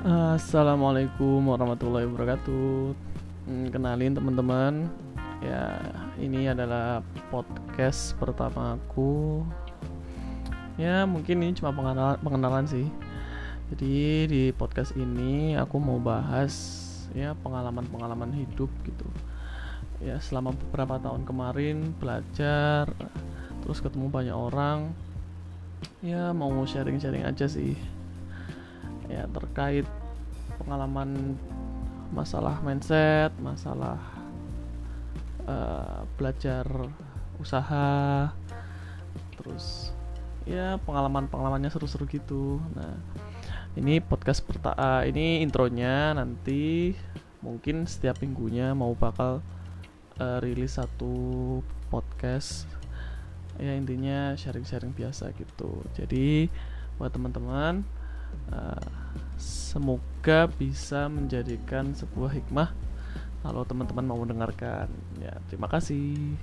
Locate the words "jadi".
13.68-14.24, 55.96-56.48